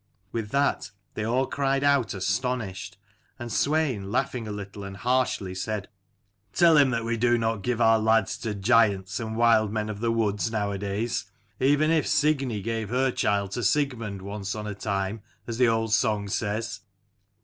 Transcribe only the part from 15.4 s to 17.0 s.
as the old song says."